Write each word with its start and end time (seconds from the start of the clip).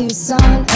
Tucson 0.00 0.69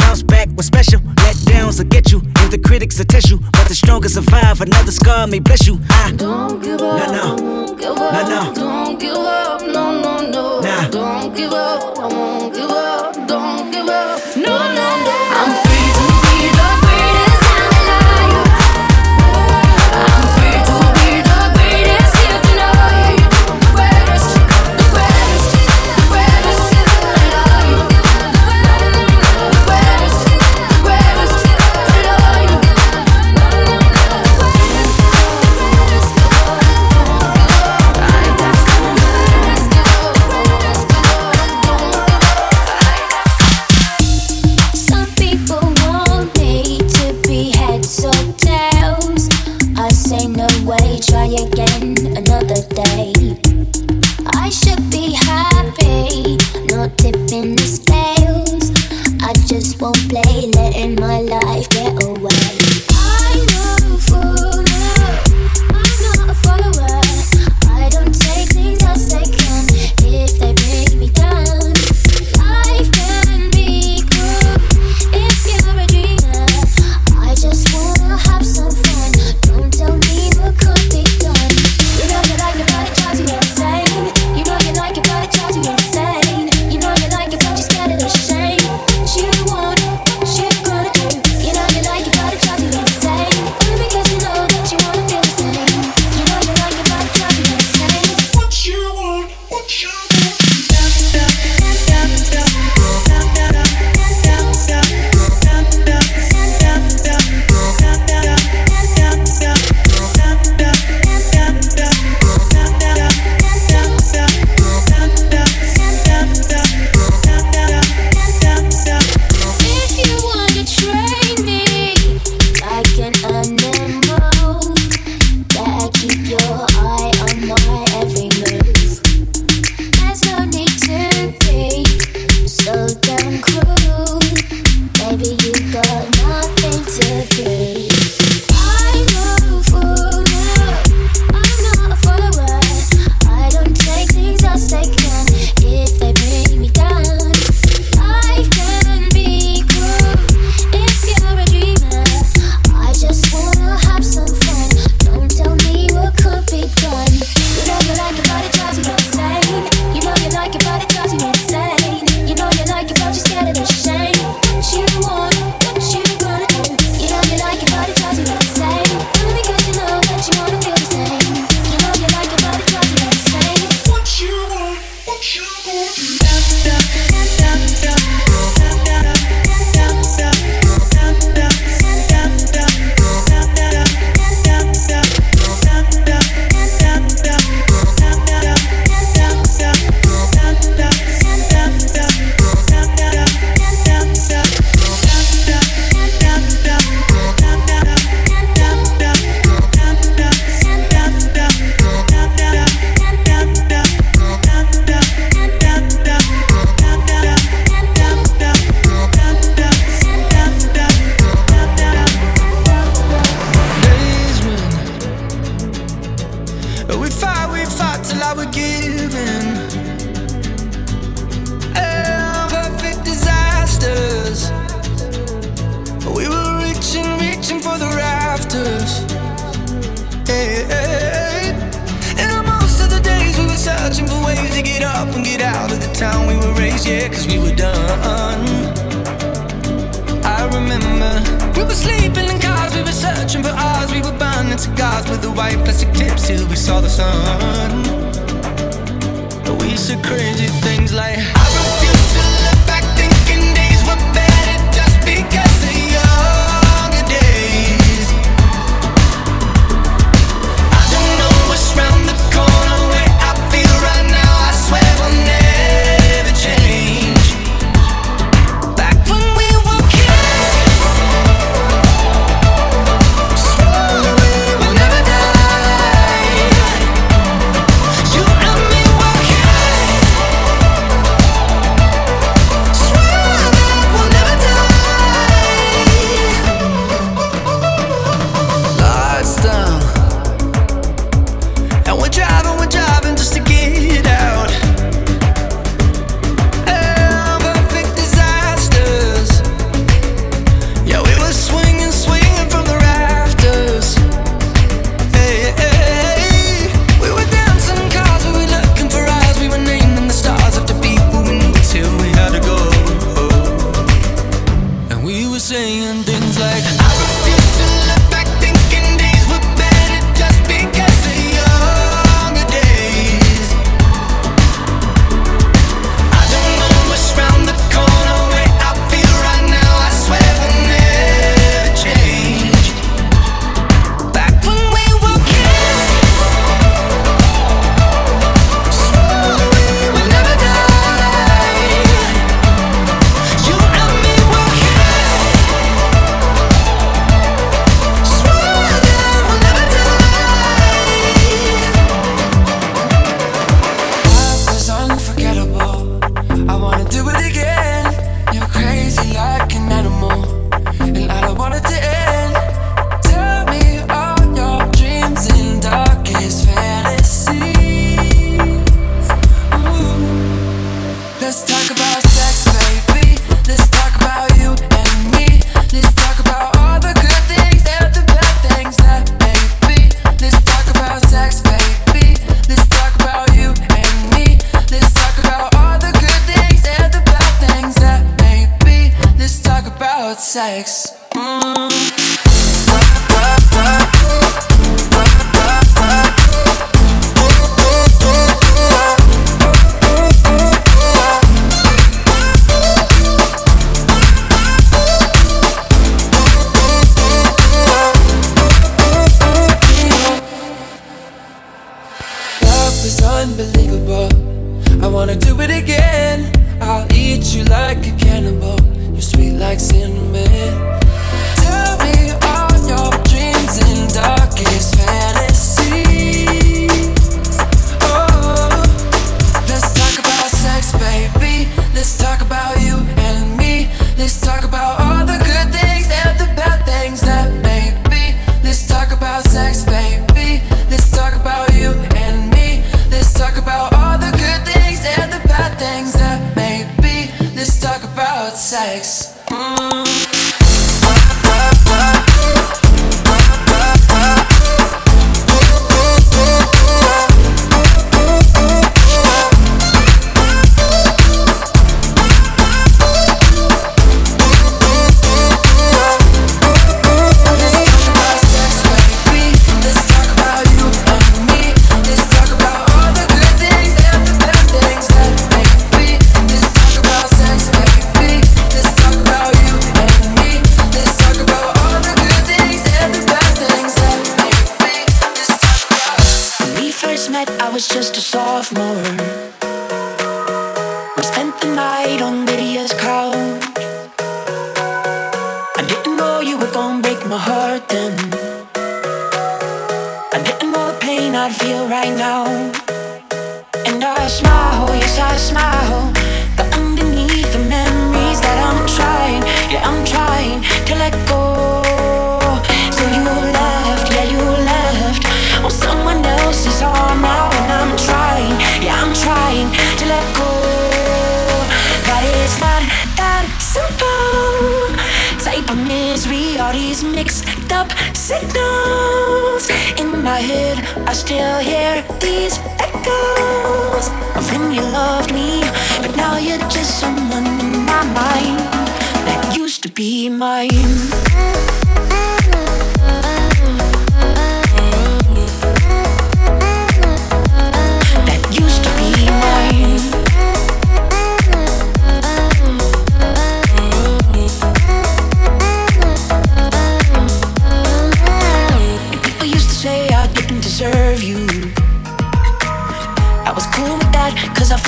bounce 0.00 0.22
back 0.22 0.48
with 0.56 0.66
special. 0.66 1.00
Let 1.24 1.36
downs 1.44 1.78
will 1.78 1.88
get 1.88 2.10
you, 2.12 2.20
and 2.40 2.50
the 2.50 2.58
critics 2.58 2.98
will 2.98 3.06
test 3.06 3.30
you. 3.30 3.38
But 3.52 3.68
the 3.68 3.74
strongest 3.74 4.14
survive, 4.14 4.60
another 4.60 4.92
scar 4.92 5.26
may 5.26 5.38
bless 5.38 5.66
you. 5.66 5.78
I 5.90 6.12
don't 6.12 6.62
give 6.62 6.80
up. 6.80 7.08
No, 7.08 7.36
no. 7.36 7.74
Give 7.76 7.96
up, 7.96 8.12
no, 8.12 8.22
no. 8.28 8.54
Don't 8.54 9.00
give 9.00 9.16
up. 9.16 9.60
No, 9.62 10.00
no, 10.00 10.30
no. 10.30 10.60
Nah. 10.60 10.88
Don't 10.88 11.36
give 11.36 11.52
up. 11.52 11.98
I 11.98 12.06
won't 12.06 12.54
give 12.54 12.59
up. 12.59 12.59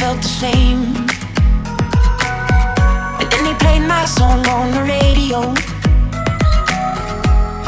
Felt 0.02 0.20
the 0.20 0.34
same. 0.46 0.82
But 3.18 3.26
then 3.30 3.42
they 3.46 3.56
played 3.64 3.84
my 3.96 4.04
song 4.04 4.40
on 4.56 4.66
the 4.76 4.82
radio. 4.96 5.40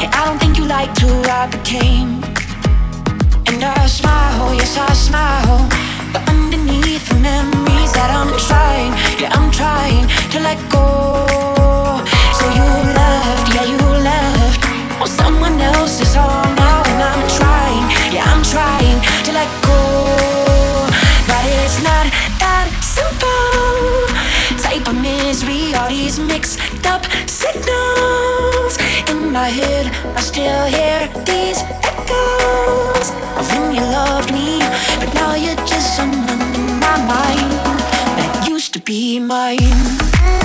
And 0.01 0.09
I 0.17 0.21
don't 0.25 0.39
think 0.43 0.57
you 0.59 0.65
liked 0.77 0.97
who 0.99 1.13
I 1.41 1.43
became. 1.57 2.09
And 3.49 3.59
I 3.63 3.87
smile, 3.99 4.35
oh 4.43 4.53
yes, 4.59 4.73
I 4.89 4.91
smile. 5.07 5.59
But 6.11 6.23
underneath 6.35 7.05
the 7.11 7.19
memories 7.31 7.91
that 7.97 8.09
I'm 8.19 8.31
trying, 8.47 8.91
yeah, 9.21 9.37
I'm 9.37 9.49
trying 9.61 10.05
to 10.33 10.37
let 10.47 10.59
go. 10.77 10.87
So 12.37 12.45
you 12.57 12.67
left, 12.99 13.45
yeah, 13.55 13.65
you 13.73 13.81
left. 14.11 14.61
On 15.01 15.07
someone 15.21 15.57
else's 15.61 16.15
arm 16.17 16.44
these 25.89 26.19
mixed 26.19 26.59
up 26.85 27.05
signals 27.27 28.77
in 29.09 29.31
my 29.31 29.49
head. 29.49 29.85
I 30.15 30.21
still 30.21 30.65
hear 30.65 31.07
these 31.25 31.61
echoes 31.83 33.09
of 33.37 33.45
when 33.51 33.75
you 33.75 33.81
loved 33.81 34.31
me, 34.31 34.59
but 34.99 35.13
now 35.13 35.35
you're 35.35 35.55
just 35.67 35.95
someone 35.95 36.41
in 36.55 36.79
my 36.79 36.97
mind 37.05 37.51
that 38.17 38.45
used 38.47 38.73
to 38.73 38.79
be 38.79 39.19
mine. 39.19 40.44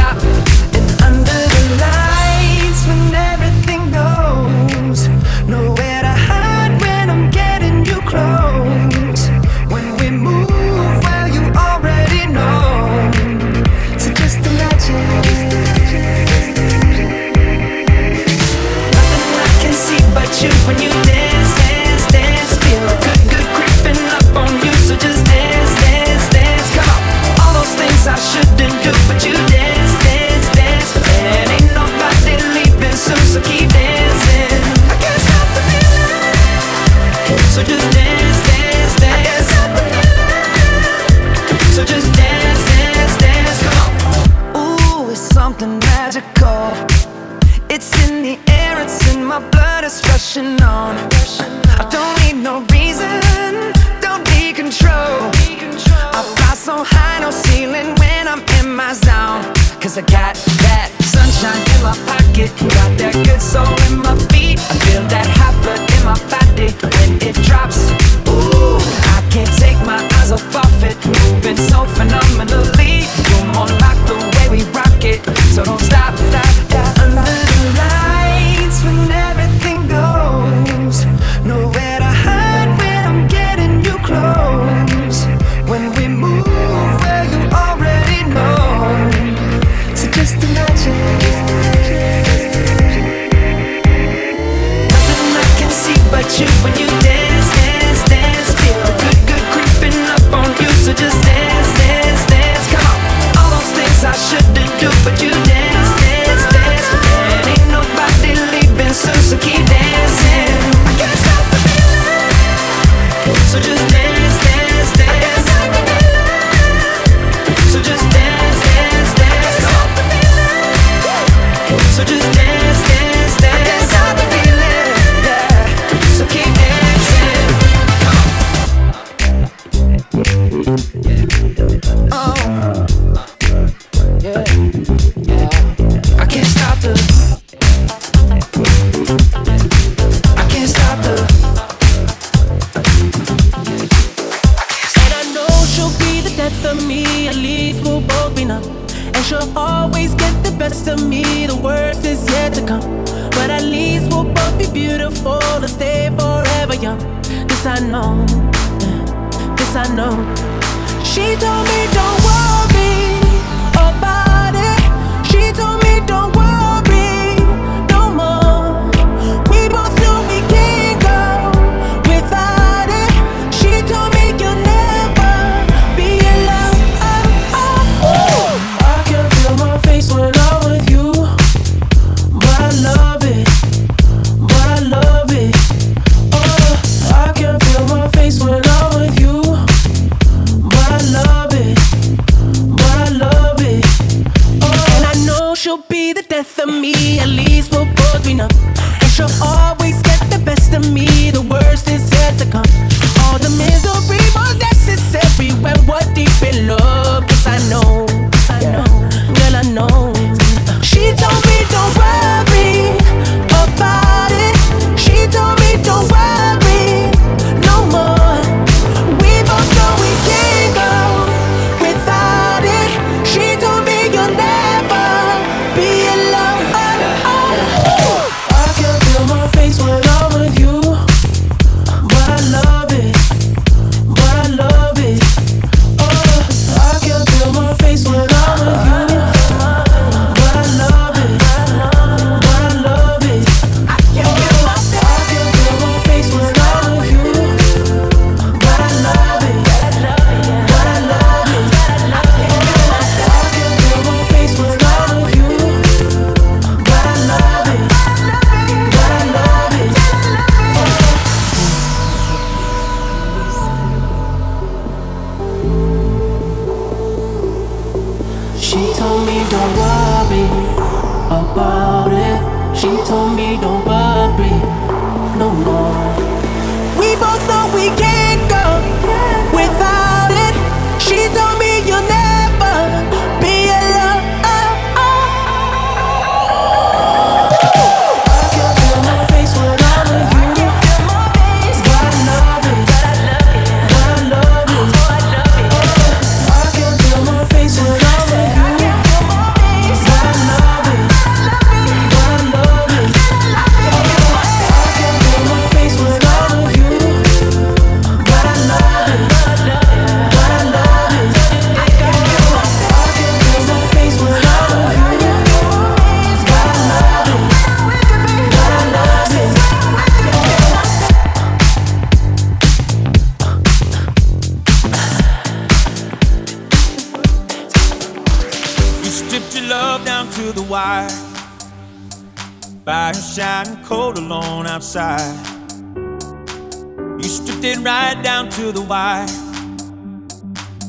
right 337.61 338.19
down 338.23 338.49
to 338.49 338.71
the 338.71 338.81
wire. 338.81 339.27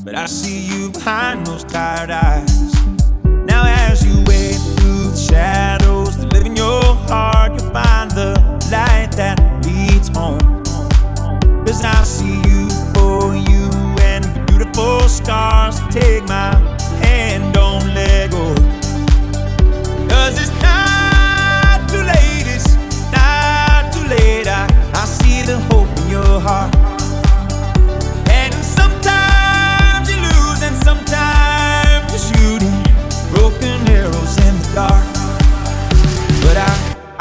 But 0.05 0.15
I 0.15 0.25
see 0.25 0.59
you 0.59 0.91
behind 0.91 1.47
those 1.47 1.65
tired 1.65 2.11
eyes. 2.11 2.75
Now, 3.25 3.65
as 3.67 4.03
you 4.05 4.15
wade 4.27 4.57
through 4.79 5.11
the 5.11 5.17
shadows 5.17 6.17
that 6.17 6.33
live 6.33 6.47
in 6.47 6.57
your 6.57 6.83
heart, 6.83 7.61
you'll 7.61 7.71
find 7.73 8.11
the 8.13 8.33
light 8.73 9.11
that 9.17 9.39
leads 9.67 10.09
home. 10.09 10.41
Cause 11.67 11.85
I 11.85 12.03
see 12.05 12.37
you 12.49 12.71
for 12.95 13.37
you 13.37 13.69
and 14.01 14.25
the 14.25 14.45
beautiful 14.49 15.01
scars 15.09 15.79
that 15.79 15.93
take 15.93 16.25
my 16.25 16.72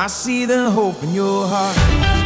I, 0.04 0.08
see 0.08 0.46
the 0.46 0.72
hope 0.72 1.04
in 1.04 1.14
your 1.14 1.48
heart. 1.48 2.21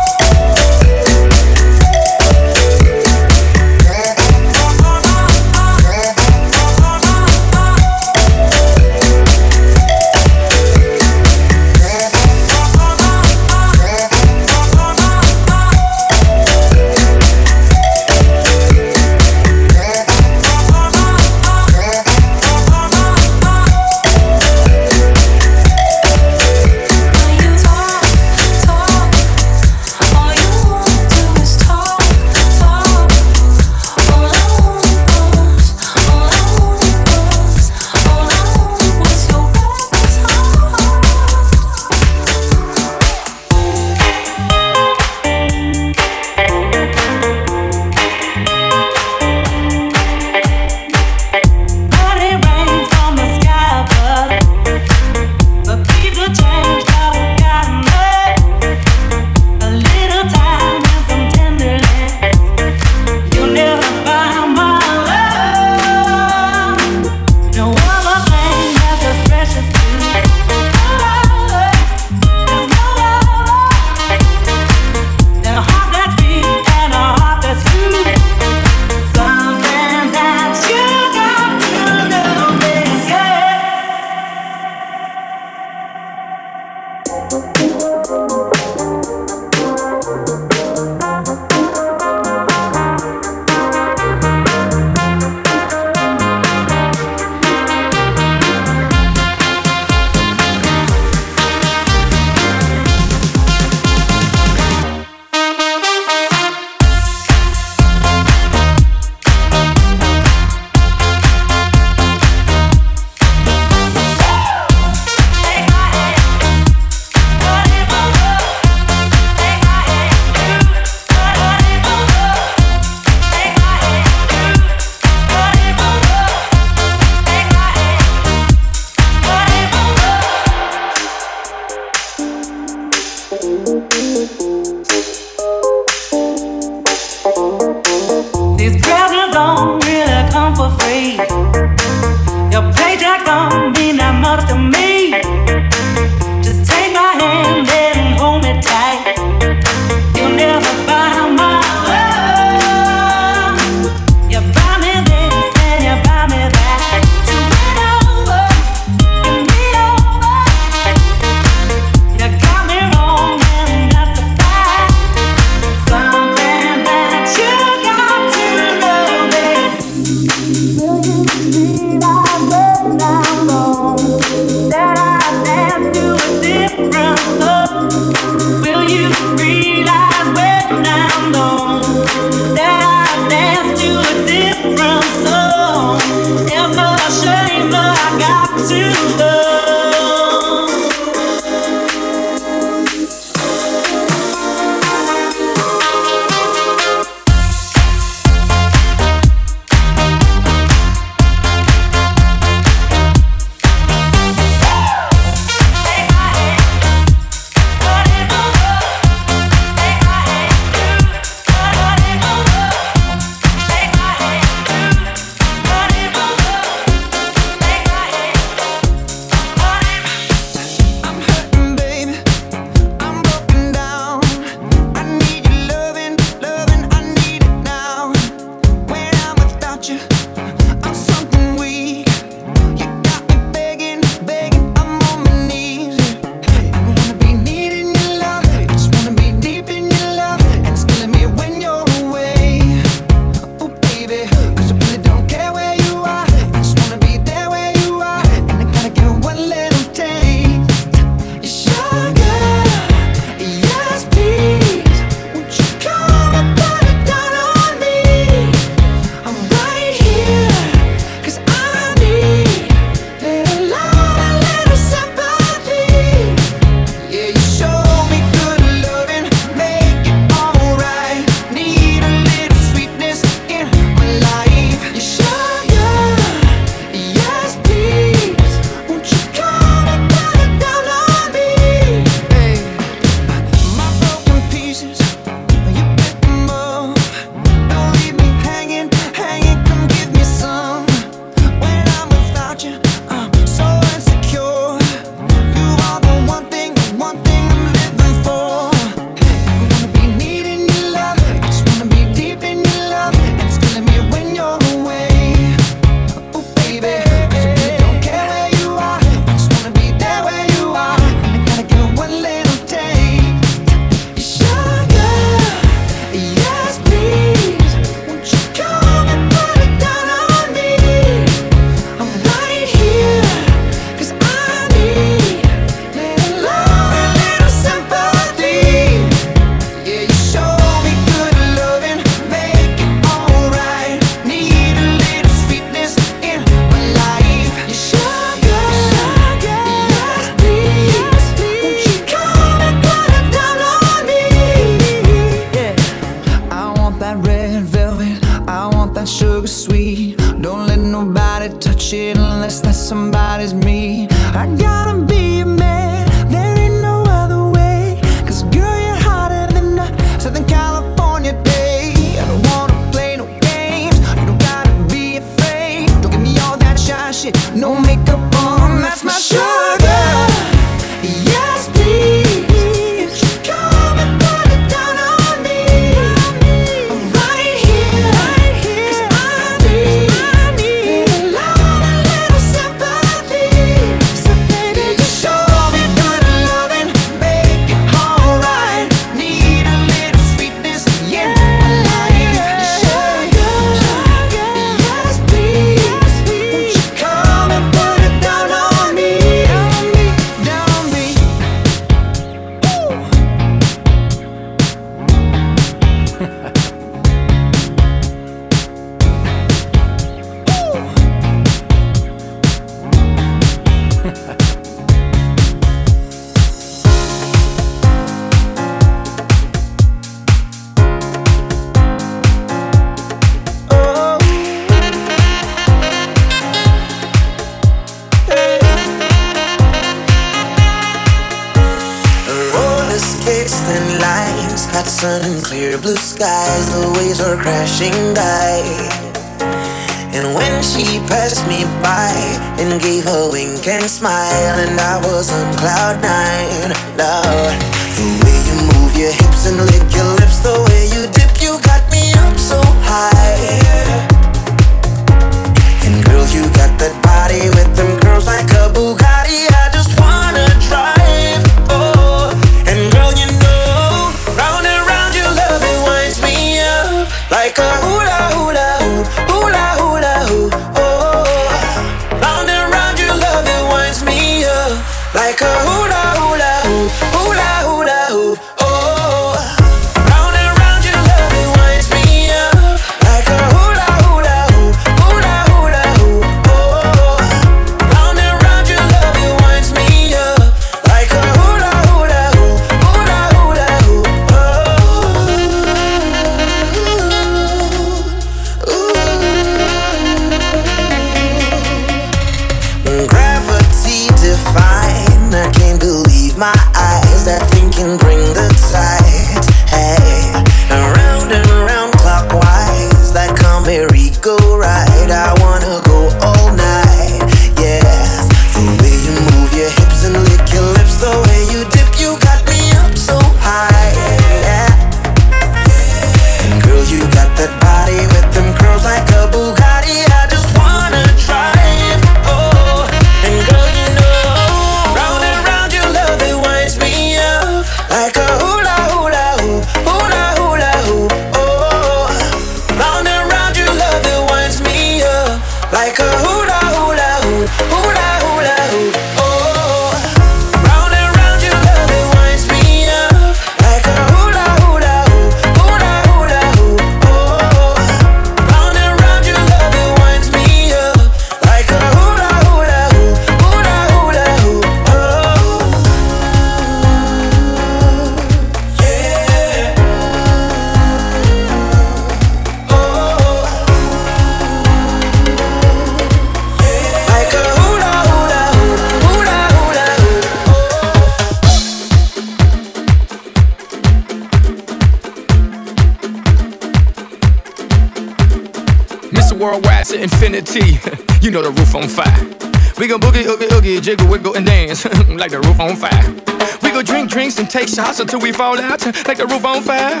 take 597.52 597.68
shots 597.68 598.00
until 598.00 598.18
we 598.18 598.32
fall 598.32 598.58
out, 598.58 598.80
like 599.06 599.18
the 599.18 599.26
roof 599.26 599.44
on 599.44 599.62
fire. 599.62 600.00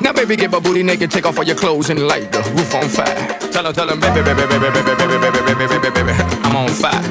Now, 0.00 0.12
baby, 0.12 0.36
get 0.36 0.52
my 0.52 0.60
booty 0.60 0.84
naked, 0.84 1.10
take 1.10 1.26
off 1.26 1.36
all 1.36 1.44
your 1.44 1.56
clothes 1.56 1.90
and 1.90 2.06
light 2.06 2.30
the 2.30 2.38
roof 2.54 2.72
on 2.72 2.88
fire. 2.88 3.38
Tell 3.50 3.64
her, 3.64 3.72
tell 3.72 3.88
her, 3.88 3.96
baby, 3.96 4.22
baby, 4.22 4.46
baby, 4.46 4.70
baby, 4.70 4.94
baby, 4.94 5.18
baby, 5.18 5.42
baby, 5.42 5.54
baby, 5.58 5.90
baby, 5.90 5.90
baby, 5.90 6.12
I'm 6.46 6.54
on 6.54 6.68
fire. 6.68 7.02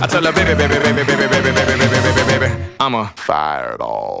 I 0.00 0.06
tell 0.06 0.22
her, 0.22 0.32
baby, 0.32 0.54
baby, 0.54 0.78
baby, 0.78 1.02
baby, 1.02 1.26
baby, 1.26 1.50
baby, 1.50 1.66
baby, 1.66 1.88
baby, 1.90 2.12
baby, 2.14 2.46
baby, 2.46 2.74
I'm 2.78 2.94
a 2.94 3.08
fire 3.16 3.74
at 3.74 3.80
all. 3.80 4.20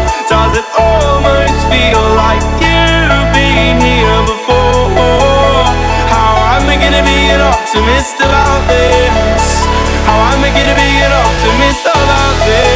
does 0.31 0.55
it 0.55 0.63
almost 0.79 1.59
feel 1.67 2.03
like 2.15 2.39
you've 2.63 3.29
been 3.35 3.75
here 3.83 4.21
before? 4.23 5.67
How 6.07 6.55
am 6.55 6.63
I 6.71 6.79
gonna 6.79 7.03
be 7.03 7.19
an 7.35 7.41
optimist 7.41 8.15
about 8.15 8.63
this? 8.71 9.43
How 10.07 10.31
am 10.31 10.39
I 10.39 10.49
gonna 10.55 10.77
be 10.79 10.89
an 11.03 11.11
optimist 11.11 11.83
about 11.83 12.35
this? 12.47 12.71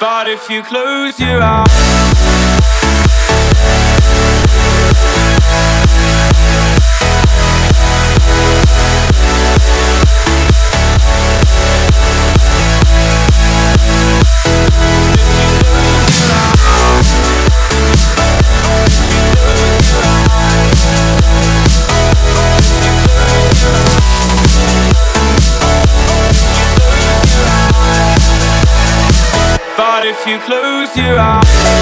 But 0.00 0.28
if 0.28 0.48
you 0.48 0.62
close 0.62 1.20
your 1.20 1.42
eyes 1.42 2.13
you 30.26 30.38
close 30.38 30.96
your 30.96 31.18
eyes 31.18 31.73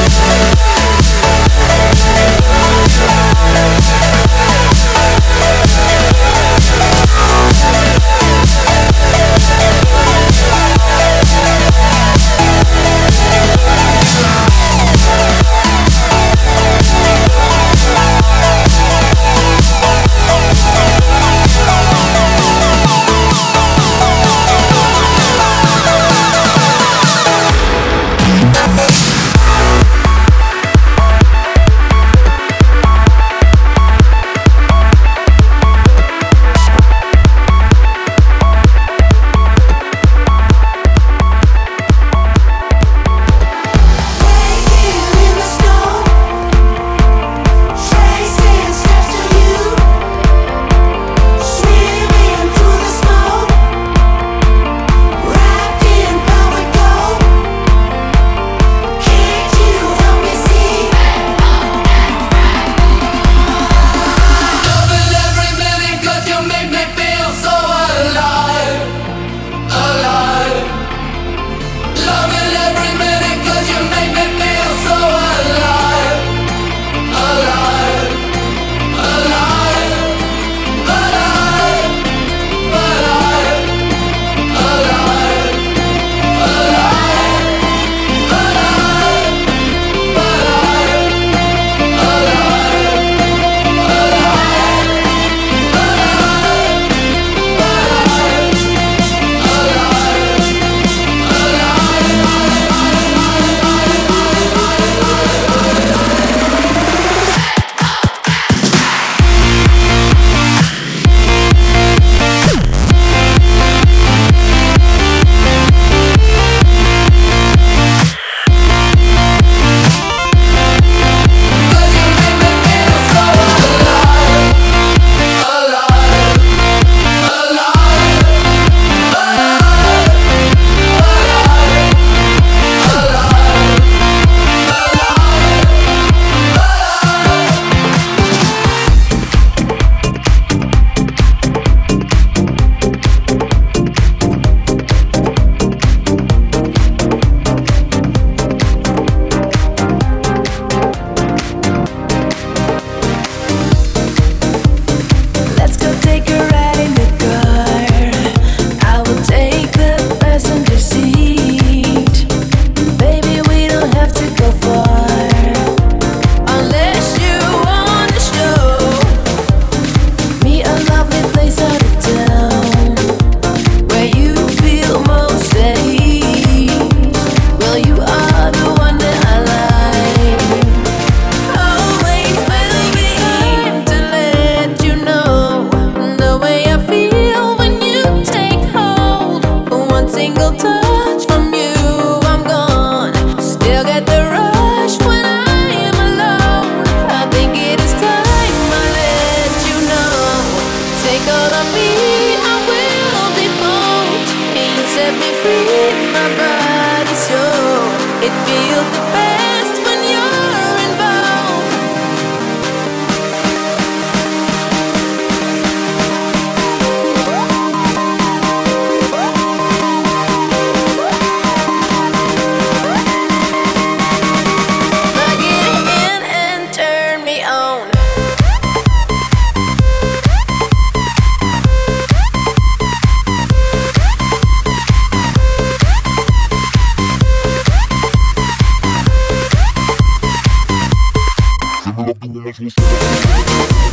the 242.33 242.41
next 242.41 243.92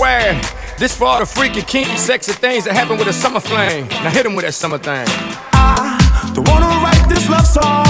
This 0.00 0.96
for 0.96 1.04
all 1.04 1.18
the 1.18 1.26
freaky, 1.26 1.60
kinky, 1.60 1.94
sexy 1.98 2.32
things 2.32 2.64
that 2.64 2.72
happen 2.72 2.96
with 2.96 3.06
a 3.06 3.12
summer 3.12 3.38
flame. 3.38 3.86
Now 3.88 4.08
hit 4.08 4.24
him 4.24 4.34
with 4.34 4.46
that 4.46 4.54
summer 4.54 4.78
thing. 4.78 5.04
I 5.52 6.32
Don't 6.34 6.48
wanna 6.48 6.68
write 6.82 7.06
this 7.06 7.28
love 7.28 7.46
song. 7.46 7.89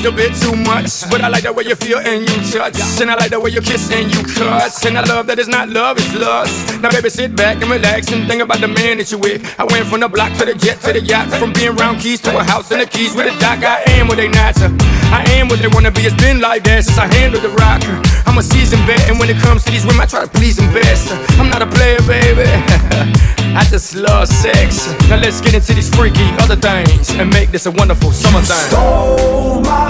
little 0.00 0.16
bit 0.16 0.34
too 0.40 0.56
much. 0.56 1.04
But 1.10 1.20
I 1.20 1.28
like 1.28 1.44
the 1.44 1.52
way 1.52 1.64
you 1.64 1.76
feel 1.76 1.98
and 1.98 2.24
you 2.24 2.36
touch. 2.50 2.80
And 3.00 3.10
I 3.10 3.16
like 3.16 3.30
the 3.30 3.38
way 3.38 3.50
you 3.50 3.60
kiss 3.60 3.92
and 3.92 4.08
you 4.08 4.22
cuss. 4.24 4.84
And 4.86 4.96
I 4.96 5.04
love 5.04 5.26
that 5.26 5.38
it's 5.38 5.48
not 5.48 5.68
love, 5.68 5.98
it's 5.98 6.14
lust. 6.14 6.80
Now, 6.80 6.90
baby, 6.90 7.10
sit 7.10 7.36
back 7.36 7.60
and 7.60 7.70
relax 7.70 8.10
and 8.10 8.26
think 8.26 8.40
about 8.40 8.60
the 8.60 8.68
man 8.68 8.96
that 8.96 9.12
you 9.12 9.18
with. 9.18 9.44
I 9.60 9.64
went 9.64 9.86
from 9.86 10.00
the 10.00 10.08
block 10.08 10.32
to 10.38 10.46
the 10.46 10.54
jet 10.54 10.80
to 10.88 10.92
the 10.92 11.00
yacht. 11.00 11.28
From 11.36 11.52
being 11.52 11.76
round 11.76 12.00
keys 12.00 12.20
to 12.22 12.36
a 12.36 12.42
house 12.42 12.70
and 12.72 12.80
the 12.80 12.86
keys 12.86 13.14
with 13.14 13.28
a 13.28 13.34
dock. 13.40 13.60
I 13.60 13.84
am 14.00 14.08
what 14.08 14.16
they 14.16 14.28
not. 14.28 14.56
to. 14.64 14.72
I 15.12 15.24
am 15.36 15.48
what 15.48 15.60
they 15.60 15.68
wanna 15.68 15.90
be. 15.90 16.02
It's 16.02 16.16
been 16.16 16.40
like 16.40 16.64
that 16.64 16.84
since 16.84 16.96
I 16.96 17.06
handled 17.06 17.44
the 17.44 17.50
rocker. 17.50 18.00
I'm 18.24 18.38
a 18.38 18.42
seasoned 18.42 18.82
vet, 18.88 19.10
and 19.10 19.18
when 19.20 19.28
it 19.28 19.36
comes 19.42 19.64
to 19.64 19.70
these 19.70 19.84
women, 19.84 20.00
I 20.00 20.06
try 20.06 20.24
to 20.24 20.30
please 20.30 20.56
them 20.56 20.72
best. 20.72 21.12
I'm 21.36 21.50
not 21.50 21.60
a 21.60 21.66
player, 21.66 22.00
baby. 22.08 22.48
I 23.52 23.66
just 23.68 23.96
love 23.96 24.28
sex. 24.28 24.86
Now 25.10 25.16
let's 25.16 25.40
get 25.40 25.54
into 25.54 25.74
these 25.74 25.92
freaky 25.94 26.24
other 26.38 26.56
things 26.56 27.10
and 27.10 27.28
make 27.28 27.50
this 27.50 27.66
a 27.66 27.70
wonderful 27.72 28.12
summer 28.12 28.40
thing. 28.40 29.89